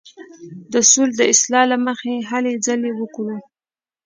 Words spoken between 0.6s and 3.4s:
د سولې د اصولو له مخې هلې ځلې وکړو.